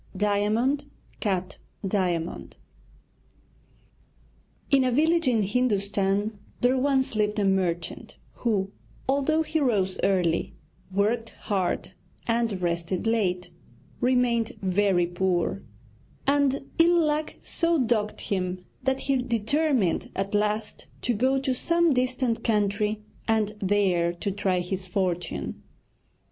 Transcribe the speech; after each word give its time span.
DIAMOND 0.17 0.85
CUT 1.19 1.59
DIAMOND 1.87 2.55
In 4.71 4.83
a 4.83 4.89
village 4.91 5.27
in 5.27 5.43
Hindustan 5.43 6.39
there 6.61 6.75
once 6.75 7.13
lived 7.15 7.37
a 7.37 7.45
merchant 7.45 8.17
who, 8.37 8.71
although 9.07 9.43
he 9.43 9.59
rose 9.59 9.99
early, 10.01 10.55
worked 10.91 11.29
hard, 11.41 11.91
and 12.25 12.63
rested 12.63 13.05
late, 13.05 13.51
remained 13.99 14.53
very 14.63 15.05
poor; 15.05 15.61
and 16.25 16.67
ill 16.79 17.05
luck 17.05 17.35
so 17.43 17.77
dogged 17.77 18.21
him 18.21 18.65
that 18.81 19.01
he 19.01 19.17
determined 19.17 20.09
at 20.15 20.33
last 20.33 20.87
to 21.03 21.13
go 21.13 21.37
to 21.39 21.53
some 21.53 21.93
distant 21.93 22.43
country 22.43 23.03
and 23.27 23.53
there 23.59 24.11
to 24.13 24.31
try 24.31 24.61
his 24.61 24.87
fortune. 24.87 25.61